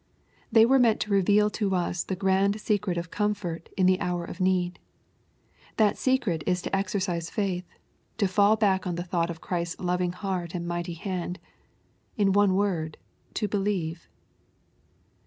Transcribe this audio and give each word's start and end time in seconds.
They 0.51 0.65
were 0.65 0.79
meant 0.79 0.99
to 1.01 1.11
reveal 1.11 1.51
to 1.51 1.75
us 1.75 2.03
the 2.03 2.15
grand 2.15 2.59
secret 2.59 2.97
of 2.97 3.11
comfort 3.11 3.69
in 3.77 3.85
the 3.85 3.99
hour 3.99 4.25
of 4.25 4.39
need. 4.39 4.79
That 5.77 5.95
secret 5.95 6.43
is 6.47 6.59
to 6.63 6.75
exercise 6.75 7.29
faith, 7.29 7.67
to 8.17 8.27
fall 8.27 8.55
back 8.55 8.87
on 8.87 8.95
the 8.95 9.03
thought 9.03 9.29
of 9.29 9.41
Christ's 9.41 9.79
loving 9.79 10.13
heart 10.13 10.55
and 10.55 10.67
mighty 10.67 10.95
hand,— 10.95 11.37
in 12.17 12.31
one 12.31 12.55
word, 12.55 12.97
to 13.35 13.47
believe. 13.47 14.09